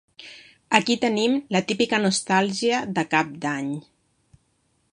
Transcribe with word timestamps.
Aquí 0.77 0.95
tenim 1.03 1.35
la 1.55 1.61
típica 1.71 1.99
nostàlgia 2.05 2.79
de 2.99 3.07
cap 3.15 3.37
d'any. 3.45 3.69